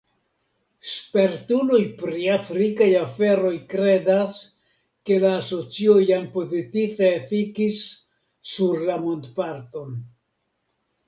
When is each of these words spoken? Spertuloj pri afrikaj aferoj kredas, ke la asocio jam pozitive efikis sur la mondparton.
Spertuloj 0.91 1.81
pri 1.99 2.23
afrikaj 2.35 2.87
aferoj 3.01 3.51
kredas, 3.73 4.39
ke 5.11 5.19
la 5.25 5.35
asocio 5.43 5.99
jam 6.07 6.27
pozitive 6.39 7.11
efikis 7.21 7.85
sur 8.55 8.83
la 8.89 8.97
mondparton. 9.05 9.95